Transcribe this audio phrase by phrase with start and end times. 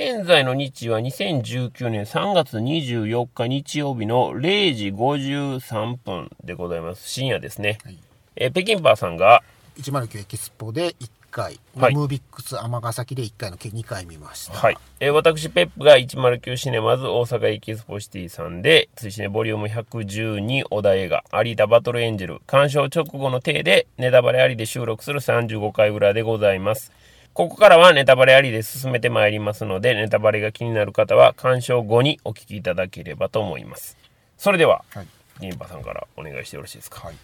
[0.00, 7.08] 現在の日時は2019年3月24日日曜日の0時53分でございます。
[7.08, 7.80] 深夜ですね。
[7.82, 7.98] はい
[8.36, 9.42] えー北京パーさんが、
[9.76, 14.52] 109エキスポで1回、はいムービックス尼崎で1回の計2回見ました。
[14.52, 14.76] はい。
[15.00, 26.92] えー私、ペップが109シネマズ大阪エキスポシティさんで、ツイシネボリューム112お題映画、アリータバトルエンジェル、鑑賞直後の体で、ネタバレありで収録する35回裏でございます。
[27.38, 33.96] ここからはネタバレありで進めてまいりますので、ネタバレが気になる方は、鑑賞後にお聞きいただければと思います。
[34.36, 35.06] それでは、はい。
[35.38, 36.98] リンパさんからお願いしてよろしいですか？
[36.98, 37.14] はい。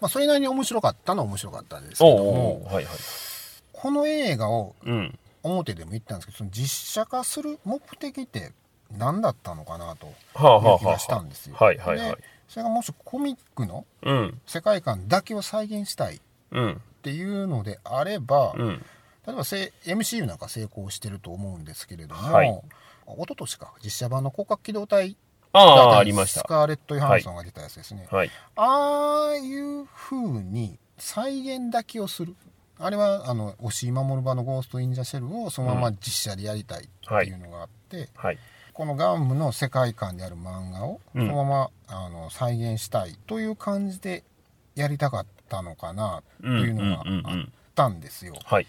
[0.00, 2.84] まあ、それなりに面白かったのは面白かったんですけども、はいはい。
[3.72, 5.18] この映画をうん。
[5.42, 8.52] 表でも言ったんですけど、その実写化する目的って
[8.96, 10.12] 何だったのかなと
[10.78, 11.56] 気がしたんですよ。
[11.58, 14.40] はいはいはいでそれがもしコミックのうん。
[14.46, 16.20] 世界観だけを再現したいっ
[16.52, 16.80] うん。
[17.02, 18.84] ていうのであれば、うん。
[19.26, 22.62] 例えばせ MCU なんか成功してると思うんですけれども、はい
[23.06, 25.16] 一昨年か実写版の広角機動隊
[25.52, 26.44] ああ、がありましたス。
[26.44, 28.30] カーレット・ヨハンソンが出たやつですね、はい。
[28.54, 32.36] ああいう風に再現だけをする
[32.78, 38.38] あれはあの押井守場の「ゴースト・イン・ジャ・シェル」をそのまま実写でやりたいっていうのがあって、はい。
[38.72, 44.22] このガンムの世界観である漫画をそうんのまま、あの再現したいという感じで
[44.74, 48.34] やりたかったのかなというのがうんうんうんうんあったんですよ。
[48.44, 48.66] はい。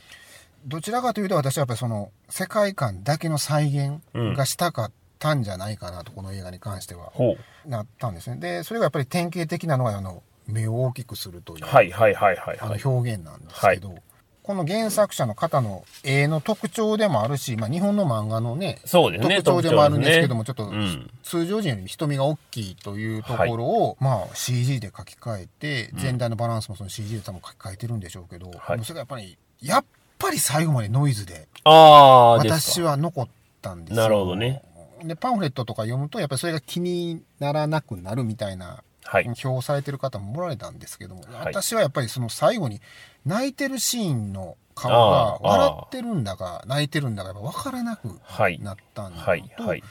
[0.65, 8.37] どちらかというと私はやっぱりその世界観だけの再現がしたかったんじゃないかなと、この映画に関してはほなったんですね。
[8.37, 11.67] でそれがやっぱり典型的なのがあの目を大きくするという、う。
[11.67, 12.79] はいはいはいはいあはい。
[12.81, 13.95] の表現なんですけど、
[14.43, 19.43] この原作者の方の絵の特徴でもあるし、まあ、日本の漫画のねそうですね。
[19.43, 29.85] 特徴でもあるんですけども、特ちょっと徴ですね通常人より瞳が大きいというところを、まあ CG で書き換えて、全体のバランスもその CG で多分書き換えてるんでしょうけど、はいそれがやっぱり、やっ
[30.21, 31.71] ぱり最後までノイズで、うん。
[31.71, 32.61] ああ、ですか。
[32.61, 33.27] 私は残っ
[33.61, 34.03] たんですよ。
[34.03, 34.61] なるほどね。
[35.03, 39.25] で、パンフレットとか読むと、やっぱりそれが気にならなくなるみたいなはい。
[39.25, 42.79] 表をされてる方もおられたんですけども、はい私はやっぱりその最後に
[43.25, 49.83] 泣いてるシーンの顔あーが笑ってるんだか泣いてるんだかやっぱ分からなくはいなったんだはいと、はい。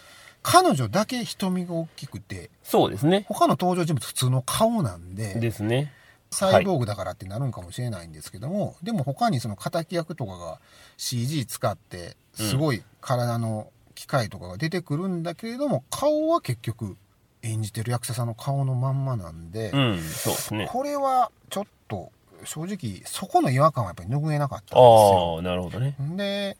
[0.43, 3.27] 彼女だけ瞳が大きくてそうですね。
[3.29, 5.93] 他の登場人物普通の顔なんでですね。
[6.31, 10.61] サイボーグだからってなるんかもしれないんですけども、でも他にその敵役とかが
[10.97, 16.97] CG 使ってすごい体の機械とかが出てくるんだけれども、顔は結局
[17.43, 20.69] 演じてる役者さんの顔のまんまなんで、うん、ですね。
[20.71, 22.13] これはちょっと
[22.45, 25.37] 正直そこの違和感はやっぱり拭えなかったんですよ。
[25.37, 25.97] ああ、なるほどね。
[26.17, 26.57] で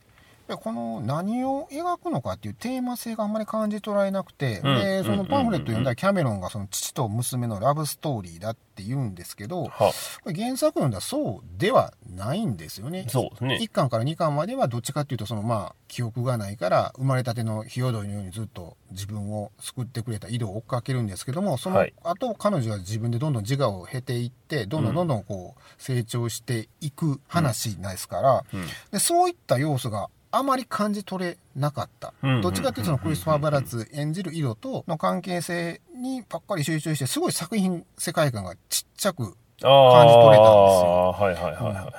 [0.57, 9.91] この何を描くのかっていうテーマ性があんまり感じ取られなくて、うんでそのパンフレット読んだうんらキャメロンがその父と娘のラブストーリーだって言うんですけどは
[10.23, 13.05] これ原作読んだらそうではないんですよね。
[13.07, 13.69] そうね1。
[13.69, 28.65] 巻から2巻まではどっちかっていうとそのまあ記憶がないから生まれたてのヒヨドリのようにずっと自分を救ってくれた井戸を追っかけるんですけどもそのはい後彼女は自分でどんどん自我を経ていってどんどんどんどんこう成長していく話ですから、うん。
[28.91, 41.15] でそういった要素があまり感じ取れなかった、うんどっちかっていうとそのクリストファー・バラッツ演じる井戸との関係性にばっかり集中してすごい作品世界観がちっちゃく感じ取れたんですよ。
[41.17, 41.93] はいはいはいは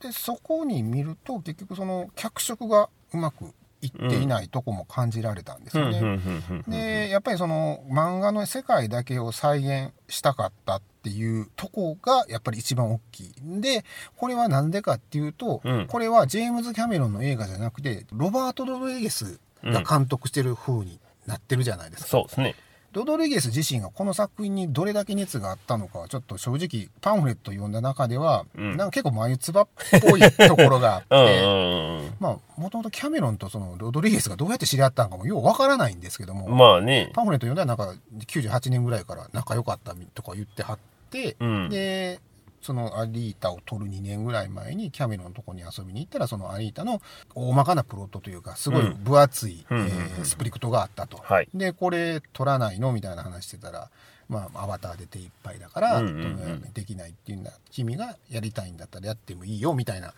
[0.00, 0.04] い。
[0.06, 3.52] でそこに見ると結局その脚色がうまく
[3.86, 5.98] いっていないとこも感じられたんですよね。
[5.98, 13.84] うんうんうんうんでやっぱりその漫画の世界だけを再現したかったっていうとこがやっぱり一番大きいんで
[14.16, 22.08] これは何でかっていうと、うんこれはジェームズ・キャメロンの映画じゃなくてロバート・ロドリゲスが監督してる風になってるじゃないですか。
[22.08, 22.54] そうですね。
[22.96, 32.10] ロドリゲス自身がこの作品にどれだけ熱があったのかはちょっと正直パンフレット読んだ中では、うんなんか結構眉唾っぽいところがあって。
[32.20, 36.56] まあ、もともとキャメロンとそのロドリゲスがどうやって知り合ったのかもようわからないんですけども、うん。
[36.56, 37.10] まあね。
[37.12, 40.78] パンフレット読んだらなんか98年ぐらいから仲良かったとか言ってはっ
[41.10, 42.18] て、うんで
[42.66, 47.00] そのアリータを撮る2年ぐらい前にキャメロンのとこに遊びに行ったらそのアリータの
[47.36, 51.48] 大まかなプロットというかすごい分厚い、うんえスプリクトがあったと、はい。
[51.54, 53.88] でこれ撮らないのみたいな話してたら、
[54.28, 56.72] まあ、アバターで手いっぱいだから、うんうんうん。
[56.72, 60.12] できないっていうんだ君がやりたいんだったらやってもいいよみたいな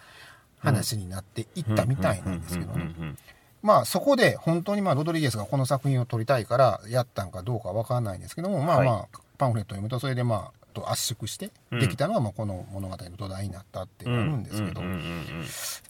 [0.61, 3.15] 話になっていったみたいなんですけどね。
[3.61, 11.81] まあそこで本当にまあロドリゲスがこの作品を撮りたいからやったんかどうかわかんないんですけどもまあまあパンフレットを読むとそれでまあと圧縮してうん。
[11.81, 14.83] できたのがまあこの物語の土台になったってなるんですけど。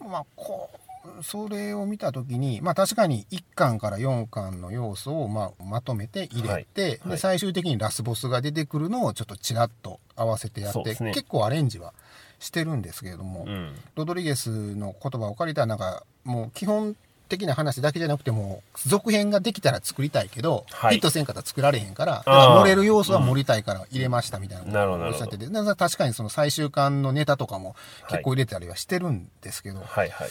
[0.09, 0.79] まあこう
[1.23, 6.91] それを見た時にまあ確かに1巻から4巻の要素をまあまとめて入れて、はい。
[6.91, 7.11] はい。
[7.11, 11.95] で最終的にラスボスが出てくるのをちょっとちらっと合わせてやって、結構アレンジは
[12.39, 13.75] してるんですけれども、うん。
[13.95, 16.95] ロドリゲスの言葉を借りたらなんかもう基本
[17.29, 20.95] 的な話だけじゃなくても、続編ができたら作りたいけど、はい。
[20.95, 27.77] ヒットせんかったら作られへんから、だから盛れる要素は盛りたいから入れましたみたいなことをおっしゃってて、だから確かにその最終巻のネタとかも
[28.09, 30.29] 結構入れたりはしてるんですけど、はいはい。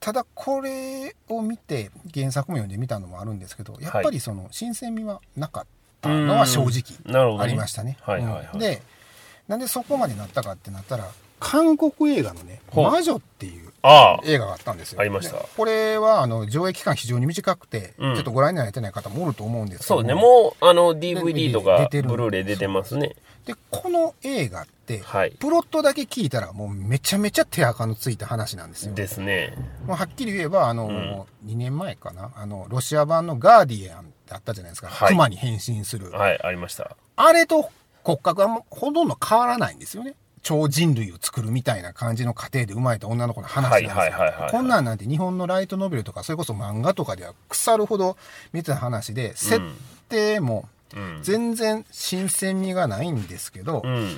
[0.00, 5.64] ただこれを見て原作も読んでみたのもあるんですけどやっぱりその新鮮味はなかっ
[6.00, 7.96] たのは正直ありましたね。
[8.58, 8.82] で
[9.46, 11.08] なんでそこまでなったかってなったら
[11.42, 15.00] 韓国映画のね「ほう魔女」っていうああ、映画があったんですよ。
[15.00, 20.14] ありましたでこれはあの上映期間非常に短くて、うんちょっとご覧になれてない方もおると思うんですけどそうね。
[20.14, 23.16] もう、あの、DVD とかブルーレイ出てますね。
[23.44, 28.94] でこの映画って、はいプロットだけ聞いたらもうめちゃめちゃ手垢のついた話なんですよ。
[28.94, 29.54] ですね。
[29.84, 34.88] もうはっきり言えば、あの、2年前かな、あの、ロシア版のガーディアンってあったじゃないですか。
[34.88, 36.12] はい熊に変身する。
[36.12, 36.96] はい、ありました。
[37.16, 37.68] あれと
[38.04, 40.14] 骨格はもうほとんど変わらないんですよね。
[40.42, 44.48] 超人類を作るみたいな感じの過程で生まれた女の子の話なんですよ。
[44.50, 48.16] こんなんなんて日本のライトノベルとか、それこそ漫画とかでは腐るほど
[48.52, 49.60] 見てた話で、設
[50.08, 51.20] 定もうん。
[51.22, 54.10] 全然新鮮味がないんですけど、うん。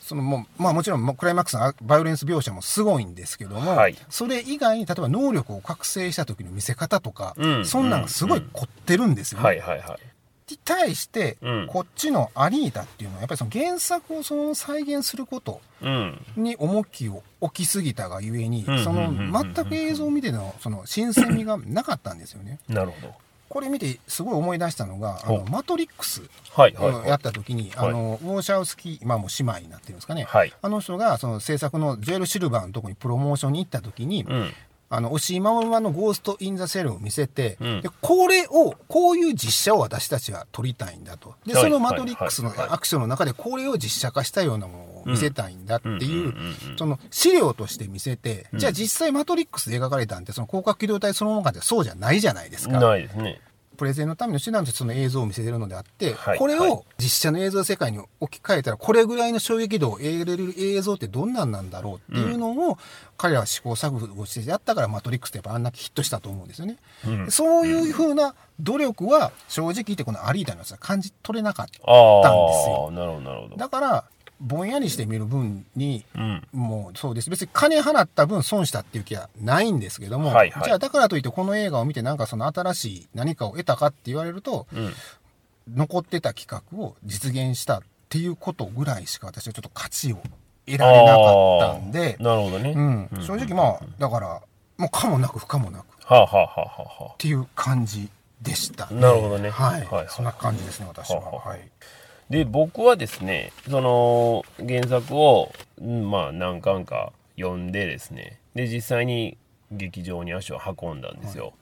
[0.00, 9.44] そのもうまあもちろんクライマックスのバイオレンス描写もすごいんですけども、はいそれ以外に例えば能力を覚醒した時の見せ方とか、うんそんなんがすごい凝ってるんですよね。
[10.50, 16.24] に対して、うんこっちのアリータっていうのはやっぱりその原作をその再現することうん。
[16.36, 22.58] に重きを置きすぎたがゆえに、うんその全く映像を見てのその新鮮味がなかったんですよね。
[22.68, 23.14] なるほど。
[23.48, 26.20] これ見てすごい思い出したのが、あのマトリックス
[27.06, 30.24] やった時に、はいあのウォーシャウスキー、今もう姉妹になってるんですかね。
[30.24, 30.52] はい。
[30.60, 34.52] あの人がその制作のジョエル・シルバーのとこにプロモーションに行った時に、うん。
[34.90, 41.34] あの、押井守はのゴースト・イン・ザ・シェルを見せて、うんで、これを、こういう実写を私たちは撮りたいんだと。
[41.46, 46.34] で、はいそのマトリックスのアクションの中でこれを実写化したようなものを見せたいんだっていう
[46.76, 52.80] その資料として見せて、うんじゃあ実際マトリックスで描かれたんって、その広角機動隊そのものがそうじゃないじゃないですか。
[52.80, 53.40] ないですね。
[53.78, 62.78] プレゼンのための手段としてその映像を見せてるのであって、はいはいこれを実写の映像世界に置き換えたら、これぐらいの衝撃度を得れる映像ってどんなんなんだろうっていうのを、
[63.16, 66.76] 彼らは試行錯誤してやったから、マトリックスってやっぱあんなヒットしたと思うんですよね。
[67.06, 71.72] うんそういうふうな努力は、正直言ってこのアリータのやつは感じ取れなかった。
[71.72, 73.56] んですよあ、なるほどなるほど。
[73.56, 74.04] だから、
[74.40, 76.42] ぼんやりして見る分に、うん。
[76.52, 77.30] もうそうです。
[77.30, 84.92] 別に金払った分損したっていう気はないんですけども、はいはいじゃあだからといってこの映画を見てなんかその新しい何かを得たかって言われると、うん。
[85.74, 90.16] 残ってた企画を実現したっていうことぐらいしか私はちょっと価値を
[90.66, 92.72] 得られなかったんでなるほどね。
[92.72, 94.40] うん、正直まあ、だから、
[94.78, 98.08] もうかもなく不可もなくっはあ、はあはあはあはていう感じ
[98.40, 99.80] でした、なるほどねはい。
[99.82, 101.20] はいはいそんな感じですね、私は。
[101.20, 101.70] はあはあはい。
[102.30, 109.38] で、僕はですね、その原作を、うんまあ何巻か読んでですね、で、実際に
[109.70, 111.54] 劇場に足を運んだんですよ。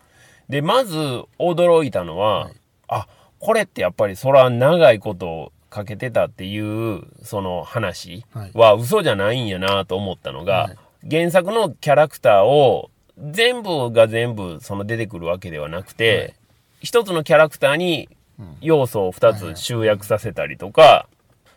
[0.48, 0.96] で、まず
[1.38, 2.54] 驚いたのは、はい。
[2.88, 3.08] あ、
[3.38, 8.24] これってやっぱりそら長いことかけてたっていう、その話
[8.54, 10.76] は嘘じゃないんやなと思ったのが、はい。
[11.08, 16.34] 原作のキャラクターを全部が全部その出てくるわけではなくて、はい。
[16.80, 18.15] 一つのキャラクターにうん
[18.60, 21.08] 要素を二つ集約させたりとか、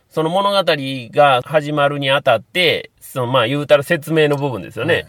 [0.08, 4.94] その物語が始まるにあたって、そのまあ言うたら説明の部分ですよね。
[4.94, 5.06] はい。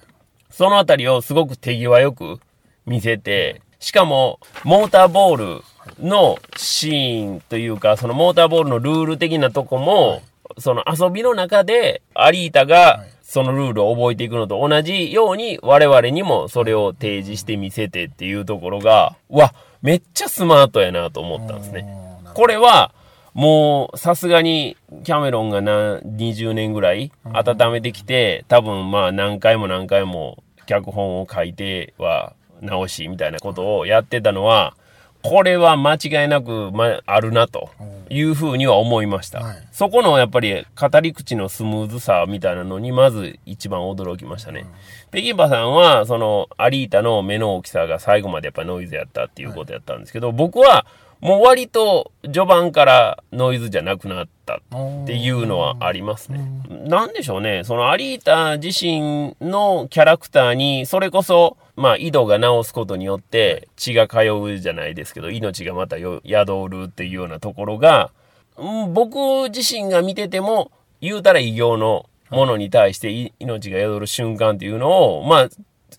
[0.49, 2.39] そのあたりをすごく手際よく
[2.85, 5.63] 見せて、しかも、モーターボール
[5.99, 10.21] のシーンというか、そのモーターボールのルール的なとこも、
[10.59, 21.87] その遊びの中で、アリータがはいそのルールを覚えていくのと同じように、我々にもそれを提示して見せてっていうところが、うわ、めっちゃスマートやなと思ったんですね。
[22.33, 22.93] これは、
[23.33, 34.75] もう、さすがに、キャメロンがな、20年ぐらい温めてきて、多分まあ何回も何回も脚本を書いては直しみたいなことをやってたのは、
[35.23, 37.69] これは間違いなく、ま、あるなと
[38.09, 39.39] いうふうには思いました。
[39.39, 44.67] はいそこのやっぱり語り口のスムーズさみたいなのにまず一番驚きましたね。
[45.09, 50.85] ペキンパさんはそのアリータの目の大きさが最後までやっぱノイズやったっていうことやったんですけど、僕は
[51.21, 54.59] もう割と序盤からノイズじゃなくなったっ
[55.05, 56.45] ていうのはありますね。
[56.69, 57.63] なんでしょうね。
[57.63, 68.11] そのアリータ自身のキャラクターにそれこそまあ、井戸が治すことによって血が通うじゃないですけど、命がまたよ宿るっていうようなところが、
[68.57, 75.49] うん僕自身が見てても、言うたら異形のものに対してい命が宿る瞬間っていうのを、まあ、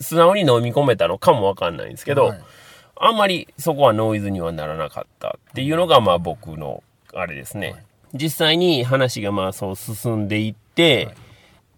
[0.00, 2.41] 素直に飲み込めたのかもわかんないんですけど、はい
[3.05, 7.85] あんまりそこはノイズにはならなかったっていうのが、まあ僕の、あれですね。
[8.15, 11.09] 実際に話がまあそう進んでいって、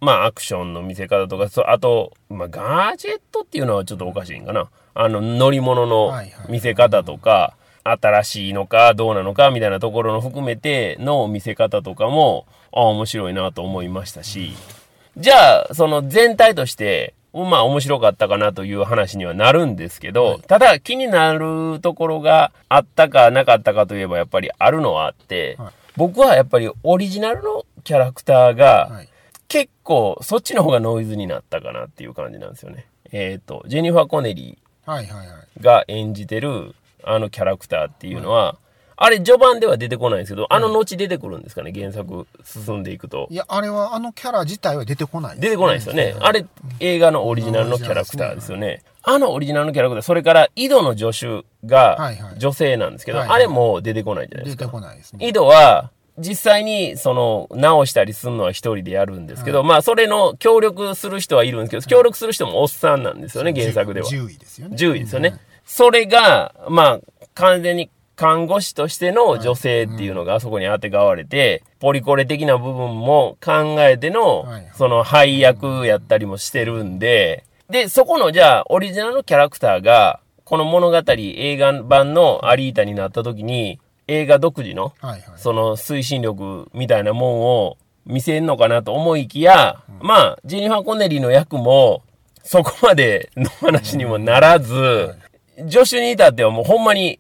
[0.02, 4.69] まあ、アクションの見せ方とか、あと、まあ、ガジェットっていうのはちょっとおかしいんかな。
[4.93, 6.12] あの、乗り物の
[6.50, 14.52] 見せ方とか、新しいのかどうなのかみたいなところの含めての見せ方とかも、あ面白いなと思いましたし、
[15.16, 25.58] じゃあ、その全体として、まあ面白かったかなという話にはなるんですけど、ただ気になるところがあったかなかったかといえばやっぱりあるのはあって、
[25.96, 29.00] 僕はやっぱりオリジナルのキャラクターが、
[29.48, 32.86] 結構そっちの方がノイズになったかなっていう感じなんですよね。
[33.10, 36.74] えっ、ー、と、ジェニファー・コネリーが演じてる
[37.04, 38.56] あのキャラクターっていうのは、
[38.96, 43.26] あれ序盤では出てこないんですけど、あの後出てくるんですかね、原作進んでいくと。
[43.30, 46.14] いや、あれはあのキャラ自体は出てこない、ね、出てこないですよね。
[46.20, 46.46] あれ、
[46.80, 48.82] 映画のオリジナルのキャラクターですよね。
[49.02, 54.64] あのオリジナルのキャラクター、それから井戸の助手が女性なんですけど、はいはい、あれも出てこないじゃないですか。
[54.64, 55.28] 出てこないですね。
[55.28, 64.06] 井戸は、実際に、その、直したりするのは一人でやるんですけど、はい、まあ、それの協力する人はいるんですけど、協力する人もおっさんなんですよね、原作では。
[64.06, 64.76] 10位ですよね。
[64.76, 65.36] 10位ですよね。
[65.64, 67.00] それが、まあ、
[67.34, 84.92] 完全に看護師としての女性っていうのがあそこに当てがわれて、ポリコレ的な部分も考えての、その配役やったりもしてるんで、で、そこのじゃあ、オリジナルのキャラクターが、この物語、映画版のアリータになった時に、映画独自の、
[85.38, 92.02] その推進力みたいなもんを見せんのかなと思いきや、まあ、ジェニファー・コネリーの役も、
[92.42, 95.14] そこまでの話にもならず、
[95.71, 97.18] 助手に至ってはもうほんまに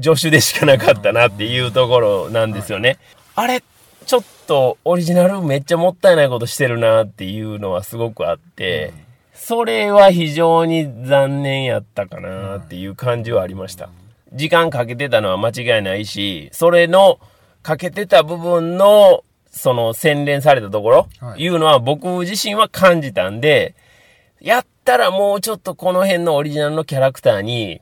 [0.00, 2.98] 助手でしかなかったなっていうところなんですよね。
[3.34, 3.62] あれ、
[4.06, 8.92] ちょっとオリジナルめっちゃもったいないことしてるなっていうのはすごくあって、
[9.34, 13.88] それは非常に残念やったかなっていう感じはありました。
[14.32, 17.18] 時間かけてたのは間違いないし、それの
[17.62, 23.74] かけてた部分の、その洗練されたところ、はい、いうのは僕自身は感じたんで、
[24.40, 27.80] やったらもうちょっとこの辺のオリジナルのキャラクターに、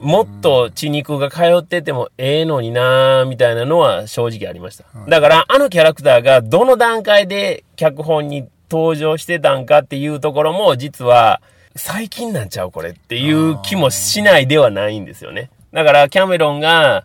[0.00, 4.84] もっと血肉が通っててもええのになーみたいなのは正直ありました。
[5.08, 11.40] だからあのキャラクターがどの段階で脚本に登場してたんかっていうところも実は
[11.76, 15.50] 最近なんちゃうこれっていう気もしないではないんですよね。
[15.72, 17.04] だからキャメロンが、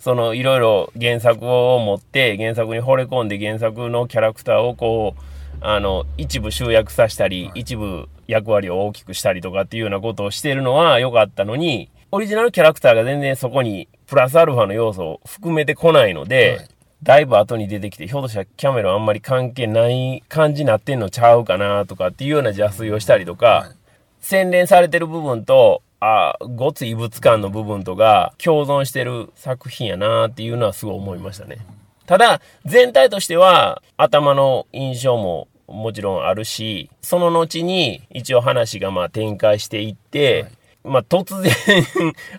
[0.00, 5.20] そのいろいろ原作を持って原作に惚れ込んで原作のキャラクターをこう、
[5.60, 16.68] あの、一部集約させたり、はい、一部役割を大きくしたりとかっていうようなことをしてるのは良かったのに、オリジナルキャラクターが全然そこにプラスアルファの要素を含めてこないので、はい、
[17.02, 23.76] だいぶ後に出てきて、ひょっとしたらキャメロンあんまり関係ない感じになってんのちゃうかなとかっていうような邪推をしたりとか、はい、
[24.20, 31.58] 洗練されてる部分と、あごつ異物感の部分とが共存してる作品やなっていうのはすごい思いましたね。
[32.06, 41.52] ただ、全体としては頭の印象ももちろんあるし、その後に一応話がまあ展開していって、はいまあ、突然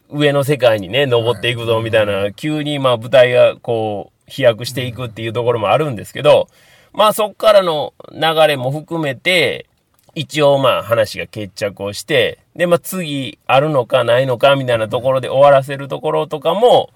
[0.09, 6.47] 上の世界にね、登っていくぞみたいな、急にまあ舞台がこう飛躍していくっていうところもあるんですけど、
[6.93, 9.67] まあそっからの流れも含めて、
[10.15, 16.89] 一応まあ話が決着をして、でまあ次あるのかないのかみたいなところで終わらせるところとかも、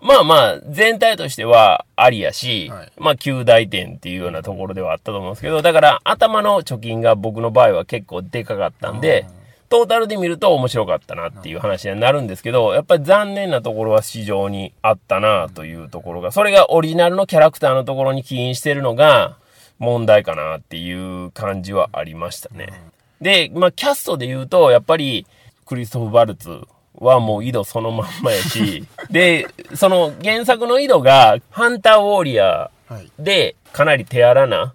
[0.00, 9.26] まあまあ全体としてはありやし、はい、まあ9大点っていうようなところではあったと思うんですけど、だから頭の貯金が僕の場合は結構でかかったんで、
[9.68, 19.36] トータルで見ると面白かったなっていう話になるんですけど、やっぱり残念なところは非常にあったなというところが、それがオリジナルのキャラクターのところに起因してるのが
[19.78, 22.72] 問題かなっていう感じはありましたね。
[23.20, 25.26] で、まあキャストで言うと、やっぱり
[25.64, 26.62] クリストフ・バルツ
[26.94, 34.74] はもう井戸そのまんまやし、 で、その原作の井戸がハンターウォーリアーでかなり手荒な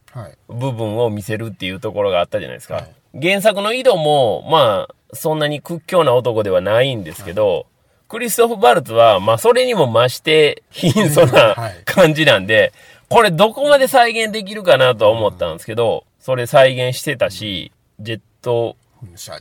[0.50, 2.76] 部分を見せるっていうところがあったじゃないですか。
[2.76, 7.66] はい原作の井戸も、まあ、そんなに屈強な男ではないんですけど、はい、
[8.08, 12.74] クリストフ・バルツは、まあ、それにも増して貧相な感じなんで、
[13.10, 18.78] これどこまで再現できるかなとは思ったんですけど、それ再現してたし、ジェット、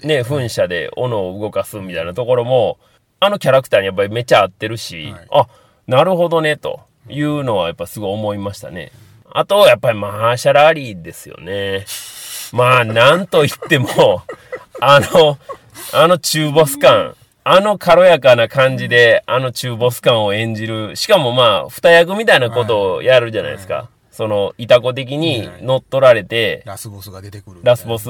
[0.03, 2.79] ね、噴射で斧を動かすみたいなところも、
[3.21, 5.47] あのキャラクターにやっぱりめっちゃ合ってるし、はい、あ、
[5.87, 8.91] なるほどね、というのはやっぱすごい思いましたね。
[9.31, 11.85] あと、やっぱりマーシャル・アリーですよね。
[12.53, 14.23] まあ、なんと言っても、
[14.81, 15.39] あの、
[15.93, 17.15] あの中ボス感、
[17.45, 20.97] あの軽やかな感じで、あの中ボス感を演じる。
[20.97, 23.75] しかもまあ、二役みたいなことをやるじゃないですか。
[23.75, 27.61] はいはい、その、いたこ的に乗っ取られて、ラスボスが出てくる。
[27.63, 28.09] ラスボス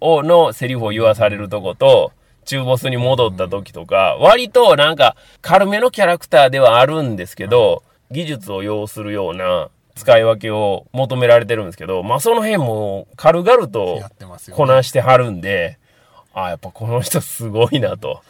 [0.00, 2.12] を、のセリフを言わされるとこと、
[2.44, 14.00] 中ボスに戻った時とか、割となんか軽めのキャラクターではあるんですけど、技術を要するような使い分けを求められてるんですけど、まあその辺も軽々と
[14.52, 15.78] こなしてはるんで、
[16.34, 18.20] あやっぱこの人すごいなと。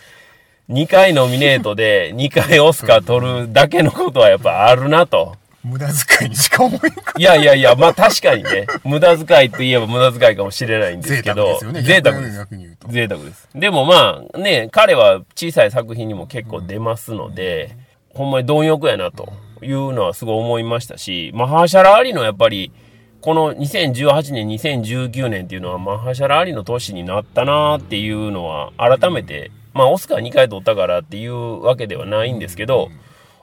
[0.71, 5.37] 2回ノミネートで 2回オスカー取るだけのことはやっぱあるなと。
[5.64, 5.87] 無駄
[6.19, 11.83] 遣いにしか思えんかいやいやいや、まあ確かにね、無駄遣いといえば無駄遣いかもしれないんです贅けど、沢ですよね。
[11.83, 12.37] 贅沢です。
[12.38, 12.88] 逆に言うと。
[12.88, 13.49] 贅沢です。
[13.54, 17.76] でもまあね、彼は小さい作品にも結構出ますので、
[18.12, 22.73] ほんまに貪欲やなというのはすごい思いましたし、マハーシャラ・アリのやっぱり、
[23.21, 32.88] この2018年、2019年っていうのはマハーシャラ・アリの年になったなっていうのは改めて、まあオスカー2回取ったからっていうわけではないんですけど、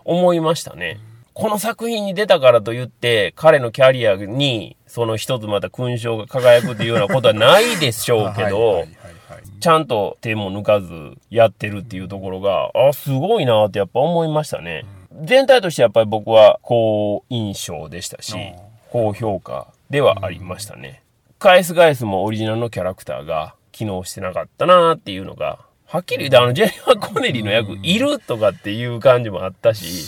[0.06, 1.00] 思いましたね。
[1.34, 8.84] この作品に出たからといって、彼のキャリアに、その一つまた勲章が輝くっていうようなことはないでしょうけど、
[9.62, 14.84] ちゃんと手も抜かずやってるっていうところが、あ、すごいなってやっぱ思いましたね。
[15.24, 18.56] 全体としてやっぱり僕は好印象でしたしうん、
[18.92, 21.04] 高評価ではありましたね。
[21.40, 30.08] カエスガエスもオリジナルのキャラクターが機能してなかったなっていうのが、はっきり言ってあのジェニファー・コネリーの役いるとかっていう感じもあったし。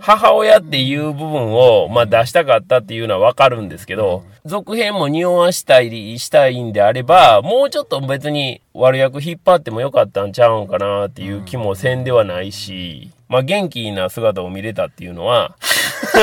[0.00, 15.56] 母親っていう部分を、まあ、出したかったっていうのはわかるんですけど、続編も匂わしたりしたいんであれば、もうちょっと別に悪役引っ張ってもよかったんちゃうんかなっていう気もせんではないし、まあ、元気な姿を見れたっていうのは、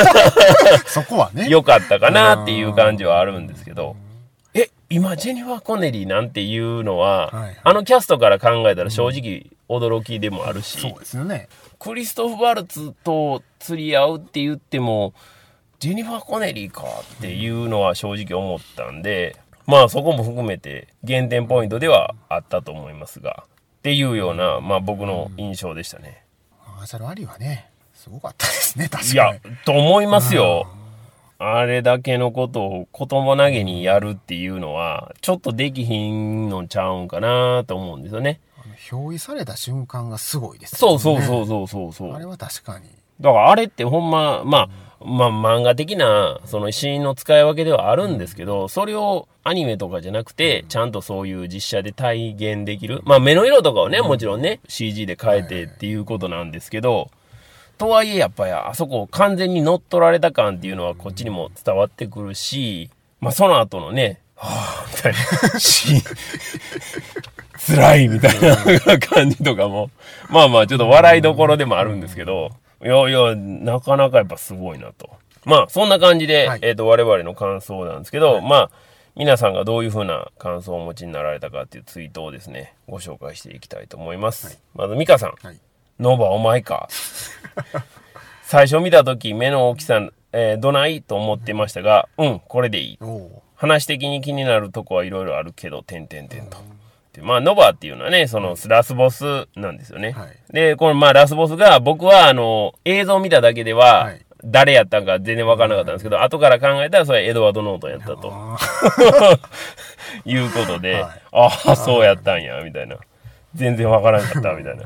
[0.86, 1.48] そこはね。
[1.48, 3.96] 良かったかなっていう感じはあるんですけど、
[4.52, 11.48] え、今、ジェニファー・コネリーなんていうのは、はいはいあのキャストから考えたら正直驚きでもあるし、そうですよね。
[11.78, 15.14] クリストフ・バルツと釣り合うって言っても、
[15.78, 19.34] ジェニファー・コネリーかっていうのは正直思ったんで、
[19.66, 23.44] まあそこも含めて減点ポイントではあったと思いますが、
[23.78, 26.27] っていうような、まあ僕の印象でしたね。
[26.78, 29.14] マーシャル・アリはね、すごかったですね、確かに。
[29.14, 30.68] いや、と思いますよ。
[31.40, 38.38] あれだけのことを言葉投げにやるっていうのは、ちょっとできひんのちゃうんかなと思うんですよね。
[38.92, 40.98] 表意された瞬間がすごいですそう。
[41.00, 42.14] そうそうそうそうそう。
[42.14, 42.86] あれは確かに。
[43.20, 44.68] だからあれってほんま、まあ、
[45.00, 53.00] まあ漫画的なそのシーンの使い分けではあるんですけど、それをアニメとかじゃなくて、ちゃんとそういう実写で体現できる。
[53.04, 57.10] まあ目の色とかをね、もちろんね、CG で変えてっていうことなんですけど、
[57.78, 65.12] とはいえやっぱりあそこ完全に乗っ取られた感っていうのはこっちにも伝わってくるし、まあその後のね、はぁ、みたい
[65.52, 66.02] な、シーン
[67.76, 69.90] 辛いみたいな感じとかも、
[70.28, 75.10] まあまあちょっと笑いどころでもあるんですけど、いやいや、なかなかやっぱすごいなと。
[75.44, 78.70] まあそんな感じで、はいえっ、と我々の感想なんですけど、まあ
[79.16, 84.60] 皆さんがどういうふうな感想をお持ちになられたかっていうツイートをですね、ご紹介していきたいと思います。
[84.74, 85.58] まずミカさん、はい。
[85.98, 86.88] ノバお前か。
[88.44, 90.00] 最初見た時目の大きさ、
[90.32, 92.98] えーどないと思ってましたが、うん、これでいい。
[93.56, 96.58] 話的に気になるとこはいろいろあるけど、点々点と。
[97.18, 100.12] でまあ、ノバっていうのはね、そのラスボスなんですよね。
[100.12, 108.32] はいで、このまあラスボスが、僕はあの、映像を見ただけでは、はい誰やったんか全然わからなかったんですけど、後から考えたらそれエドワード・ノートンやったと
[110.24, 112.98] いうことで、はいああ、そうやったんや、みたいな。
[113.56, 114.84] 全然わからんかった、みたいな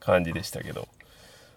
[0.00, 0.86] 感じでしたけど。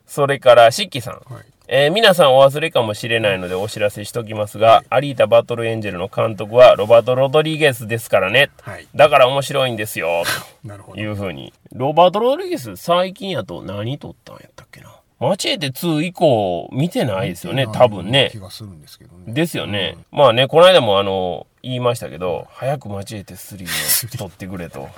[0.08, 1.34] それから、シッキさん。
[1.34, 1.44] はい
[1.76, 8.52] えー皆さんお忘れかもしれないのでお知らせしときますが、アリータ・バトル・エンジェルの監督はロバート・ロドリゲスですからね。
[8.62, 8.88] はい。
[8.94, 10.30] だから面白いんですよ、と
[10.70, 11.02] なるほど。
[11.02, 11.52] いうふうに。
[11.72, 14.96] ロバート・ロドリゲス最近やと何撮ったんやったっけな。
[15.20, 18.38] マチエテ2以降見てないですよね、多分ね気。
[18.38, 19.34] がするんですけどね。
[19.34, 19.98] ですよね。
[20.12, 24.90] まあね、この間もあの、言いましたけど、早くマチエテ3を撮ってくれと。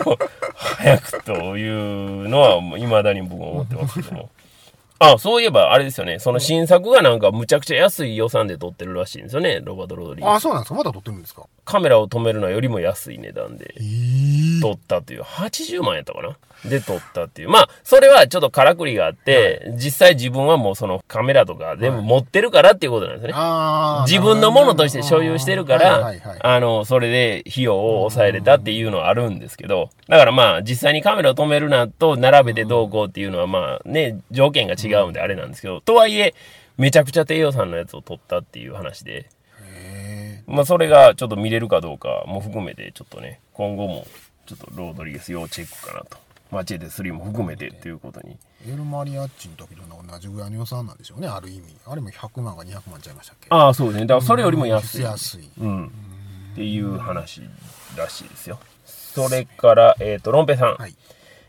[0.54, 4.30] 早くというのは、もう未だに僕は思ってますけども。
[4.98, 6.18] あ、そういえば、あれですよね。
[6.18, 10.74] その新作がなんかむちゃくちゃ安い予算で撮ってるらしいんですよね、ロバート・ロドリゲスあ、そうなんですか？
[10.74, 11.44] まだ撮ってるんですか？
[11.64, 13.82] カメラを止めるのよりも安い値段でえ
[14.58, 16.36] え撮ったという、80万やったかな？
[16.64, 17.48] で撮ったっていう。
[17.48, 23.34] まあ、それはちょっとからくりがあって、実際自分はもうそのカメラとか全部持ってるからっていうことなんですよね。
[23.36, 24.06] ああ。
[24.06, 36.34] 自分のものとして所有してるから、はいはいはいあの、それで費用を抑えれたっていうのはあるんですけど、だからまあ、実際にカメラを止めるなと並べてどうこうっていうのはまあね、条件が違うんであれなんですけど、とはいえ、
[36.78, 39.28] めちゃくちゃ低予算のやつを撮ったっていう話で、
[39.62, 44.06] へまあそれがちょっと見れるかどうかも含めて、ちょっとね、今後も
[44.46, 46.25] ちょっとロードリゲス要チェックかなと。
[46.50, 48.36] マチエテ3も含めてっていうことに。
[48.66, 51.76] えエルマリアッチの時と同じぐらいの予算なんでしょうね、ある意味。
[51.86, 53.46] あれも100万か200万ちゃいましたっけ？
[53.50, 54.06] ああ、そうですね。
[54.06, 55.02] だからそれよりも安い。
[55.02, 55.50] 安い。
[55.58, 55.86] うん。
[56.52, 57.42] っていう話
[57.96, 58.58] らしいですよ。
[58.84, 60.76] それから、えっ、と、ロンペさん。
[60.76, 60.94] はい。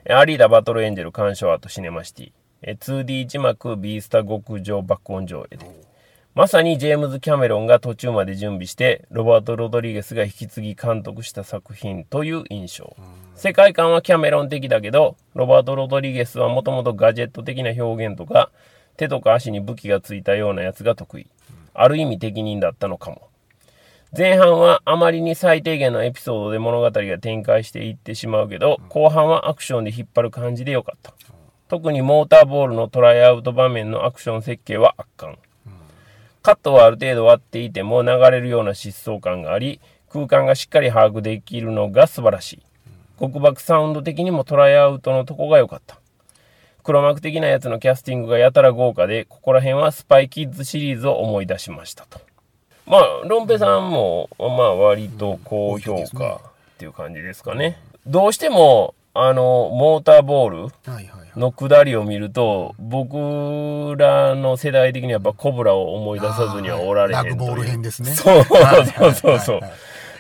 [0.09, 2.31] アリーダバトルエンジェル鑑賞アートシネマシティ。
[2.63, 5.65] えー 2D 字幕ビースタ極上爆音上映で。
[6.37, 12.95] まさにジェームズ・キャメロンが途中まで準備して、ロバート・ロドリゲスが引き継ぎ監督した作品という印象。
[13.33, 18.51] 世界観はキャメロン的だけど、ロバート・ロドリゲスはもともとガジェット的な表現とか、
[18.97, 21.25] 手とか足に武器がついたようなやつが得意。
[21.73, 23.29] ある意味適任だったのかも。
[24.15, 31.15] 前半はあまりに最低限のエピソードで物語が展開していってしまうけど、後半はアクションで引っ張る感じでよかった。
[31.67, 35.39] 特にモーターボールのトライアウト場面のアクション設計は圧巻。
[36.41, 42.61] カットはある程度割っていても流れるような疾走感があり、空間がしっかり把握できるのが素晴らしい。
[43.19, 45.99] 極爆サウンド的にもトライアウトのとこが良かった。
[46.83, 52.21] 黒幕的なやつのキャスティングがやたら豪華で、ここら辺はスパイキッズシリーズを思い出しましたと。
[52.85, 56.39] まあ、ロンペさんも、まあ割と高評価っ
[56.77, 57.77] ていう感じですかね。
[58.05, 60.73] どうしても、あの、モーターボール。
[61.37, 63.15] の下りを見ると、僕
[63.97, 67.35] らの世代的にはやっぱコブラを思い出さずにはおられへんという。
[67.35, 68.11] ラグボール編ですね。
[68.11, 69.59] そうはいそうそうそう。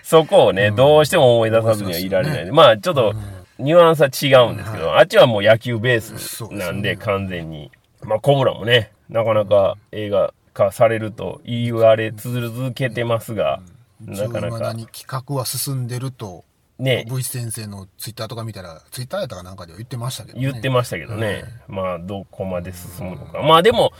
[0.03, 2.51] そこをね、どうしても思い出さずにはいられない。
[2.51, 3.13] まあ、ちょっと、
[3.59, 7.71] ニュアンスは違うんですけど、あっちはもう野球ベースなんで、完全に。
[8.03, 13.61] まあ、コブラもね、なかなか映画化されると言われ続けてますが、
[14.05, 16.45] なかなか、企画は進んでると、
[16.79, 20.45] ね、V 先生のツイッターとか見たら、ツイッターやったかなんかでは言ってましたけどね。
[20.45, 21.43] 言ってましたけどね。
[21.67, 23.41] まあ、どこまで進むのか。
[23.41, 23.93] まあでも、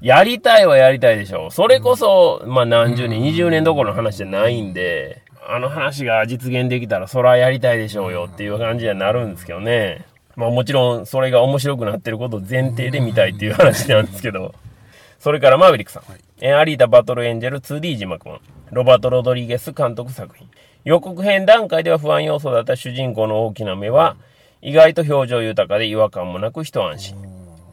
[0.00, 1.50] やりたいはやりたいでしょう。
[1.50, 10.06] それこそ、まあ何十年、20年どころの話じゃないんで、あの話が実現できたら、それはやりたいでしょうよっていう感じにはなるんですけどね。
[10.34, 14.54] まあもちろん、それが面白くなってることを前提で見たいっていう話なんですけど。
[15.18, 16.02] それからマーヴェリックさん。
[16.40, 18.40] えーアリータ・バトル・エンジェル 2D 字幕版。
[18.72, 20.48] ロバート・ロドリゲス監督作品。
[20.84, 24.16] 予告編段階では不安要素だった主人公の大きな目は、
[24.60, 27.16] 意外と表情豊かで違和感もなく一安心。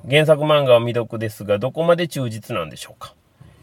[0.08, 3.15] 原作漫画は未読ですが、どこまで忠実なんでしょうか。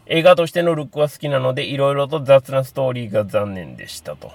[0.05, 4.27] 映画としてのルックは好きなので、いろいろと雑なストーリーが残念でしたと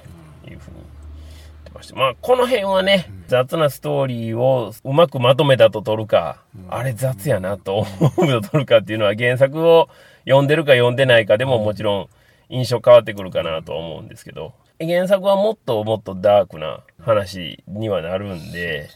[0.49, 1.97] いうふうに言ってました。
[1.97, 6.39] まあ、この辺はね、雑なストーリーをうまくまとめたと取るか、
[6.71, 9.91] あれ雑やなと思うと取るかっていうのは原作を
[10.25, 12.09] 読んでるか読んでないかでももちろん
[12.53, 18.91] 印象変わってくるかなと思うんですけど、原作はもっともっとダークな話にはなるんで、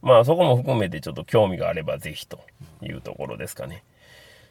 [0.00, 2.40] まあそこも含めてちょっと興味があればぜひと
[2.82, 3.84] いうところですかね。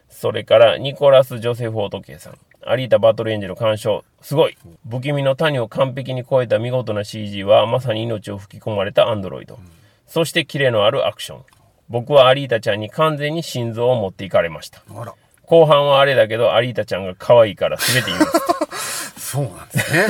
[0.08, 2.38] それから、ニコラス・ジョセフ・オートケイさん。
[2.66, 4.06] アリータ・バトル・エンジェル鑑賞。
[4.22, 4.56] すごい
[4.88, 9.58] 不気味の谷を完璧に超えた見事な CG は、まさに命を吹き込まれたアンドロイド。
[10.06, 11.44] そして、キレのあるアクション。
[11.90, 14.84] 僕はアリータちゃんに完全に心臓を持っていかれました。
[14.96, 15.16] あら、
[15.54, 19.14] 後半はあれだけど、アリータちゃんが可愛いから全て言います。
[19.22, 20.08] そうなんですね。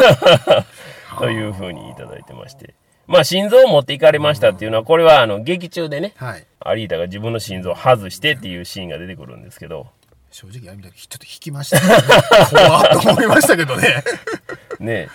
[1.20, 2.74] というふうにいただいてまして。
[3.08, 6.46] まあ、心臓を持っていかれましたっていうのは、これはあの、劇中でね、はい。
[6.62, 9.88] アリータが自分の心臓を外してっていうシーンが出てくるんですけど、
[10.32, 11.96] 正直、ちょっと引きました、ね。
[12.50, 14.02] 怖っと思いましたけどね。
[14.80, 15.10] ね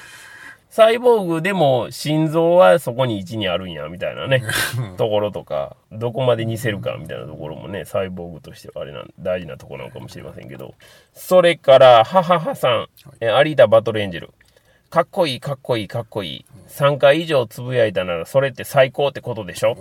[0.71, 4.43] サイボーグでも心臓はそこに位置にあるんや、みたいなね、
[4.97, 10.75] ところとか、どこまで似せるか、みたいなところもね、サイボーグとしてはあれなん、大事なところなのかもしれませんけど。
[11.15, 12.89] それから、はははさん、
[13.21, 14.31] えアリータバトルエンジェル。
[14.91, 16.45] かっこいい、かっこいい、かっこいい。
[16.69, 19.77] 3回以上つぶやいたなら、それって最高ってことでしょ？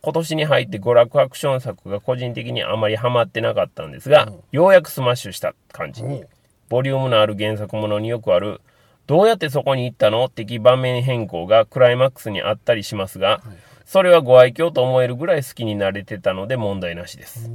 [0.00, 6.24] 今年に入って娯楽アクション作が個人的にあまりハマってなかったんですが、ようやくスマッシュした感じに。
[6.68, 8.60] ボリュームのある原作ものによくある、
[9.08, 10.28] どうやってそこに行ったの？
[10.28, 13.40] 的場面変更がクライマックスにあったりしますが、
[13.86, 17.50] それはご愛嬌と思えるぐらい好きになれてたので問題なしです。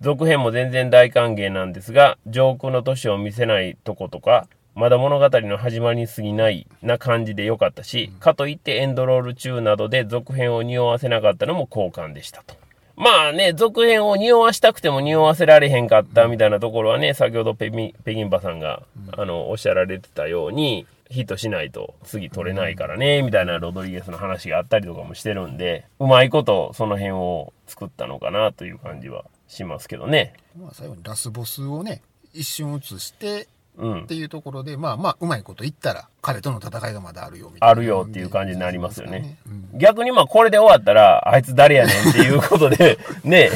[0.00, 12.61] 続編も全然大歓迎なんですが、上空の都市を見せないとことか、まだ物語の始まりに過ぎないな感じで良かったし、かといってエンドロール中などで続編を匂わせなかったのも好感でしたと。
[12.96, 18.82] まあね、続編を匂わしたくても匂わせられへんかったみたいなところはね、先ほどペミペギンバさんが、
[19.16, 30.32] あの、おっしゃられてたように、ヒットしないと次取れないからね、みたいなロドリゲスの話があったりとかもしてるんで、うまいことその辺を作ったのかなという感じはしますけどね。
[30.58, 32.00] まあ、最後にラスボスをね、
[32.32, 33.46] 一瞬映して、うん
[33.78, 34.06] っ。
[34.06, 37.68] ていうところで、まあまあ、うまいこと言ったら、彼との戦いがまだあるよ、みたいな。
[37.68, 39.36] あるよっていう感じになりますよね。
[39.46, 43.48] うん逆にまあこれで終わったら、あいつ誰やねんっていうことで、 ね、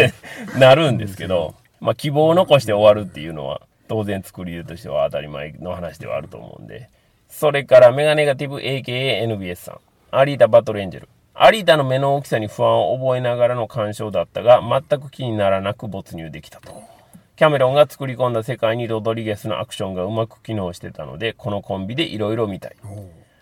[0.58, 6.90] なるんですけど、まあ希望を残して終わるっていうのは、当然作り手としては当たり前の話ではあると思うんで。
[7.28, 9.78] それからメガネガティブ AKANBS さん。
[10.10, 11.08] アリータバトルエンジェル。
[11.34, 16.91] アリータの目の大きさに不安を覚えながらの鑑賞だったが、全く気にならなく没入できたと。
[17.42, 22.76] キャメロンが作り込んだ世界にロドリゲスのアクションがうまく機能してたので、このコンビでいろいろ見たい。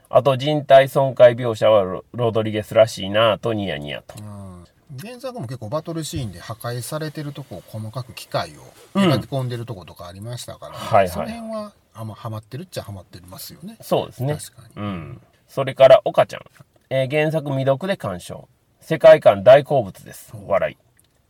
[0.09, 4.15] あと人体損壊描写はロロドリゲスらしいなぁとニヤニヤと。
[4.19, 4.65] うん
[4.99, 8.63] 原作も結構バトルシーンで破壊されてるとこを細かく機械を
[8.95, 14.35] 描き込んでるとことかありましたから、はいはいその辺はあんまハマってるっちゃハマってますよねそうですね。
[14.35, 15.21] 確かにうん。
[15.47, 16.43] それから、岡ちゃん。
[16.89, 18.49] えー原作未読で鑑賞。
[18.81, 20.33] 世界観大好物です。
[20.47, 20.79] 笑い。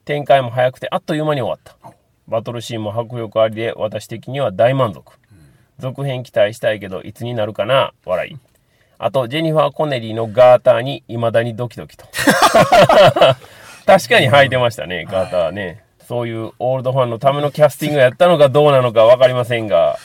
[0.05, 2.00] 展開も早くてあっという間に終わった。
[2.31, 5.13] バトルシーンも迫力ありで、私的には大満足。
[5.79, 7.93] 続編期待したいけど、いつになるかな？
[8.07, 8.37] 笑い。
[8.99, 12.05] あと、ジェニファー・コネリーのガーターに未だにドキドキと。
[13.87, 15.83] 確かに履いてましたね、ガーターね。
[16.07, 19.97] そういうオールドファンのためのキャスティングやったのかどうなのかわかりませんが、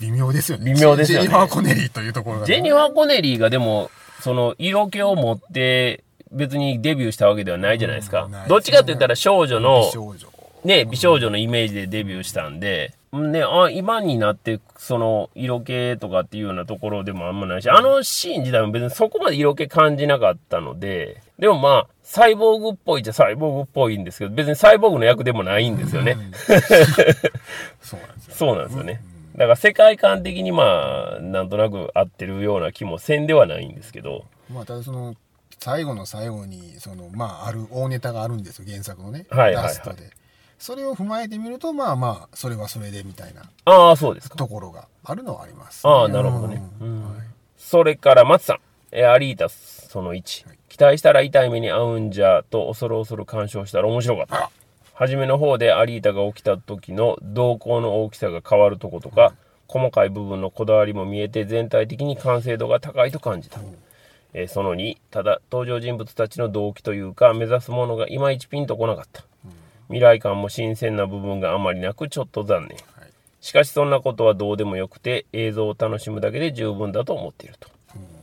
[0.00, 3.90] 微妙ですよね微妙ですよねジェニファー・コネリーというところがジェニファー・コネリーがでも、
[4.20, 8.28] その、色気を持って、別にデビューしたわけではないじゃないですか。
[8.48, 10.28] どっちかって言ったら少女の、少女
[10.64, 26.16] ね、美少女のイメージでデビューしたんで、ね、あ、今になって、その、色気とかっていうようなところでもあんまないし、あのシーン自体も別にそこまで色気感じなかったので、でもまあ、サイボーグっぽいっちゃサイボーグっぽいんですけど、別にサイボーグの役でもないんですよね。
[27.82, 28.34] そうなんですよ。
[28.34, 29.02] そうなんですよね。
[29.34, 35.14] だから世界観的にまあ、なんとなく合ってるような気もせんではないんですけど、まあただその
[35.58, 39.64] 最後の最後にそのまあある大ネタがあるんですよ原作のね、はいはいはい。
[39.64, 40.10] ラストで
[40.62, 44.36] それを踏まえてみるとまあまあそれはそれでみたいなああ、そうですか。
[44.36, 46.62] ところがあるのはあります、ああ、なるほどね。
[46.80, 47.16] ううんん
[47.58, 48.58] それから、松さん。
[48.92, 50.46] えーアリータその1。
[50.68, 54.50] 期待したら痛い目に遭うんじゃと恐る恐る鑑賞したら面白かった。
[54.94, 59.34] 初めの方でアリータが起きた時の動向の大きさが変わるとことか、
[59.66, 63.58] 細かい部分のこだわりも見えて全体的に完成度が高いと感じた。
[64.34, 69.24] えーその2、ただ登場人物たちの動機というか目指すものがいまいちピンとこなかった。
[69.92, 72.78] 未来感も新鮮な部分があまりなくちょっと残念。
[72.96, 77.68] はいしかしそんなことはどうでもよくて映像を楽しむだけで十分だと思っていると。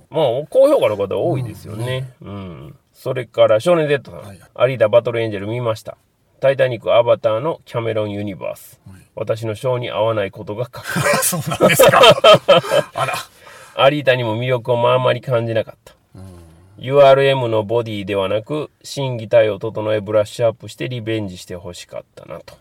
[0.09, 2.13] まあ、高評価の方多いですよね。
[2.21, 2.75] うん。
[2.93, 4.21] それから、少年 Z さん。
[4.21, 5.97] はいアリーダバトルエンジェル見ました。
[6.39, 8.79] タイタニックアバターのキャメロンユニバース。
[8.89, 11.01] はい私の性に合わないことが確認。
[11.21, 12.01] そうなんですか
[12.93, 13.13] あら
[13.75, 15.93] アリータにも魅力をまあまり感じなかった。
[16.79, 22.57] うん URM のボディではなく、新擬態を整えブラッシュアップしてリベンジしてほしかったなと。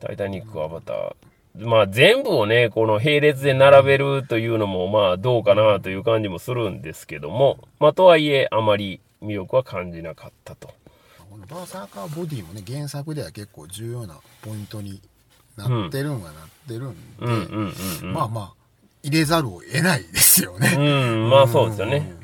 [0.00, 1.14] タイタニックアバター。
[1.54, 10.68] まあ全部をね、この並列で並べるというのもまあどうかなという感じもするんですけども、まあとはいえあまり魅力は感じなかったと。
[11.30, 15.00] このバーサーカーボディもね原作では結構重要なポイントに
[15.56, 16.94] なってるんはなってるん
[18.00, 18.06] で。
[18.06, 18.52] まあまあ
[19.02, 22.21] 入れざるを得ないですよね、うん、まあそうですよね。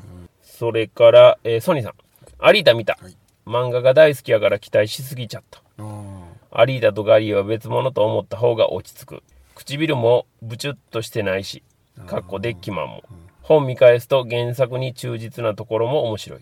[0.59, 1.93] それから、えーソニーさん。
[2.37, 2.97] アリータ見た。
[3.01, 5.63] はい漫画が大好きやから期待しすぎちゃった。
[5.77, 6.19] うん
[6.51, 9.23] アリータとガリーは別物と思った方が落ち着く。
[9.55, 11.63] 唇もブチュッとしてないし、
[12.07, 13.03] かっこデッキマンも。
[13.41, 16.39] 本見返すと原作に忠実なところも面白い。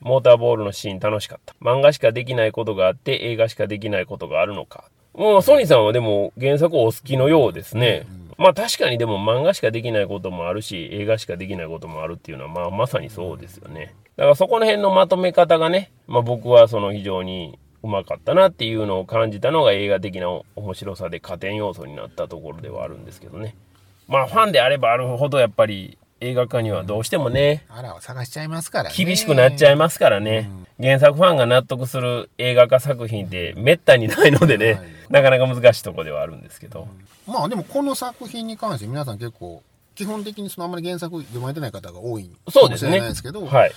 [0.00, 1.54] モーターボールのシーン楽しかった。
[1.60, 4.84] 漫画しかできないことがあって映画しかできないことがあるのか。
[5.12, 8.06] もうソニーさんはでも原作お好きのようですね。
[8.38, 13.96] まあ確かにでも漫画しかできないこともあるし、映画しかできないこともあるっていうのはまあまさにそうですよね。
[14.16, 23.56] だからそこの辺のまとめ方がね、まあ僕はその非常にうまかったなっていうのを感じたのが映画的な面白さで加点要素になったところではあるんですけどね。
[24.06, 30.50] まあファンであればあるほどやっぱり映画化にはどうしてもね、あらを探しちゃいますからね厳しくなっちゃいますからね。
[30.80, 36.86] 原作ファンが納得する映画化作品ってめったにないのでね、はいなかなか難しいところではあるんですけど。
[37.26, 39.62] まあでもこの作品に関して皆さん結構
[39.94, 42.98] 基本的にそのあんまり原作読まれてない方が多いかもしれそうですね。
[43.00, 43.72] ないですけどはい。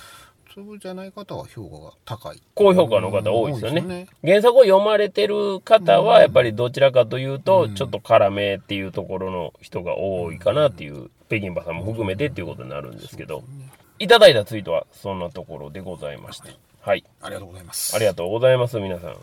[0.53, 3.81] そうじゃない方は評価が高い高評価の方多いですよね。
[3.81, 13.41] うん多いです原作を読まれてる方はやっぱりどちらかというと、ちょっと辛めっていうところの人が多いかなっていう、北京馬さんも含めてっていうことになるんですけど、
[13.99, 16.49] いただいたツイートはそんなところでございまして。
[16.81, 17.05] はい。
[17.21, 19.15] ありがとうございますありがとうございます、皆さん。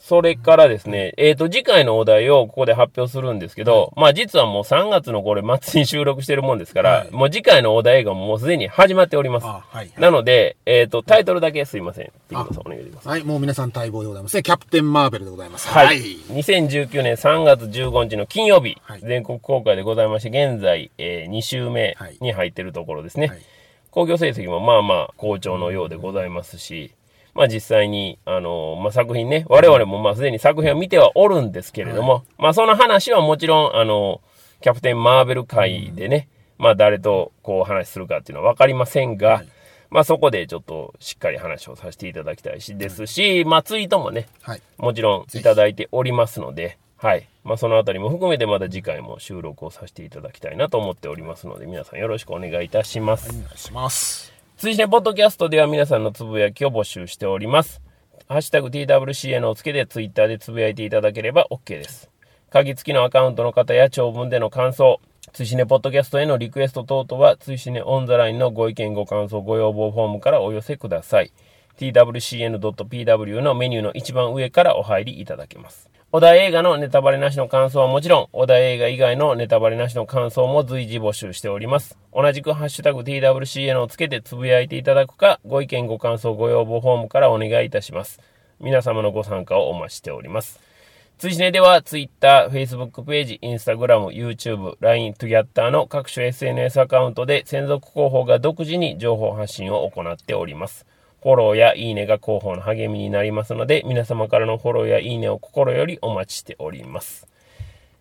[0.00, 9.46] それからですね、えっ、と、次回のお題をここで発表するんですけど、まあ実はもう3月のこれ末に収録してるもんですから、はいもう次回のお題がもうすでに始まっております。
[9.46, 12.10] あはいなので、えっ、と、タイトルだけすいません。
[12.30, 13.08] ピンクさんお願いします。
[13.08, 15.98] はいもう皆さん待望でございますねキャプテンマーベルでございますはい。
[15.98, 23.26] 2019年3月15日の金曜日、はい全国公開でございまして、現在、え2週目に入ってるところですね。
[23.26, 23.42] はい
[23.90, 26.92] 興行成績もまあまあ好調のようでございますし、
[27.40, 34.20] まあ実際に、あのまあ作品ね、我々もまあすでに作品を見てはおるんですけれども、まあその話はもちろん、あの
[34.60, 39.42] キャプテンマーベル会でね、まあ誰とこうお話しするかっていうのはわかりませんが、
[39.88, 44.62] まあそこでちょっとしっかり話をさせていただきたいしですし、まあツイートもね、はい。
[44.76, 47.26] もちろんいただいておりますので、はい。
[47.42, 53.30] まあ、そのあたりも含めてまた次回も収録をさせていただきたいなと思っておりますので、皆さんよろしくお願いいたします。
[53.30, 57.80] お願いします追伸ポッドキャストでは皆さんのつぶやきを募集しております。
[58.28, 62.10] ハッシュタグ TWCN をつけてツイッターでつぶやいていただければ OK です。
[62.50, 65.00] 鍵付きのアカウントの方や長文での感想、
[65.32, 71.32] 追試ねポッドキャストへのリクエスト等々は、追試ねオンザラインのご意見ご感想ご要望フォームからお寄せください。
[71.78, 75.88] twcn.pw のメニューの一番上からお入りいただけます。
[76.12, 81.96] 小田映画のネタバレなしの感想はもちろん、小田映画以外のネタバレなしの感想も随時募集しております。
[82.12, 88.18] 同じくハッシュタグ TWCN をつけてつぶやいていただくか、ご意見ご感想ご要望フォームからお願いいたします。
[88.58, 90.58] 皆様のご参加をお待ちしております。
[91.18, 100.86] 追試ねでは、Twitter、Facebook ページ、Instagram、YouTube、LINE、Twitter の各種 SNS アカウントで専属広報が独自に情報発信を行っております。
[101.22, 107.26] フォローやいいねが広報の励みになりますので、皆様からのフォローやいいねを心よりお待ちしております。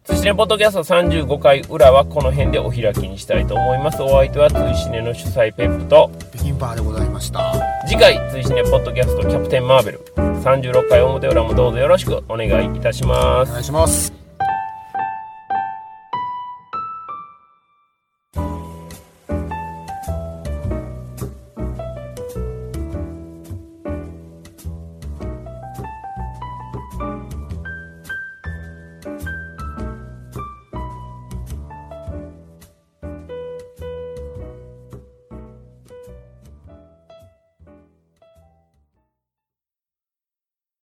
[0.05, 4.01] 追試ねポッドキャスト35回裏はこの辺でお開きにしたいと思います。
[4.01, 7.53] お相手は追試ねの主催ペップと、北京パーでございました。
[7.87, 13.51] 次回追試ねポッドキャストキャプテンマーベル36回表裏もどうぞよろしくお願いいたしますお。
[13.53, 14.28] 願いします。